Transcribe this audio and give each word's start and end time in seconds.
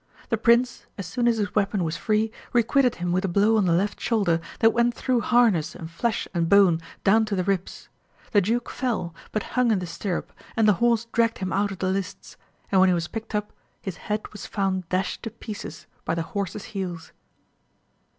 The 0.29 0.37
prince, 0.39 0.87
as 0.97 1.05
soon 1.05 1.27
as 1.27 1.37
his 1.37 1.53
weapon 1.53 1.83
was 1.83 1.95
free, 1.95 2.31
requited 2.53 2.95
him 2.95 3.11
with 3.11 3.23
a 3.23 3.27
blow 3.27 3.55
on 3.57 3.65
the 3.67 3.71
left 3.71 3.99
shoulder 3.99 4.41
that 4.57 4.71
went 4.73 4.95
through 4.95 5.21
harness 5.21 5.75
and 5.75 5.91
flesh 5.91 6.27
and 6.33 6.49
bone, 6.49 6.81
down 7.03 7.23
to 7.25 7.35
the 7.35 7.43
ribs. 7.43 7.87
The 8.31 8.41
duke 8.41 8.67
fell, 8.71 9.13
but 9.31 9.43
hung 9.53 9.69
in 9.69 9.77
the 9.77 9.85
stirrup, 9.85 10.33
and 10.57 10.67
the 10.67 10.73
horse 10.81 11.05
dragged 11.05 11.37
him 11.37 11.53
out 11.53 11.69
of 11.69 11.77
the 11.77 11.89
lists, 11.89 12.35
and 12.71 12.81
when. 12.81 12.87
he 12.89 12.95
was 12.95 13.07
picked 13.07 13.35
up 13.35 13.53
his 13.79 13.97
head 13.97 14.27
was 14.31 14.47
found 14.47 14.89
dashed 14.89 15.21
to 15.21 15.29
pieces 15.29 15.85
by 16.03 16.15
the 16.15 16.23
horse's 16.33 16.63
heels. 16.73 17.11